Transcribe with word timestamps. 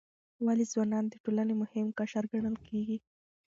ولې 0.45 0.65
ځوانان 0.71 1.05
د 1.09 1.13
ټولنې 1.23 1.53
مهم 1.61 1.85
قشر 1.99 2.23
ګڼل 2.33 2.55
کیږي؟ 2.67 2.97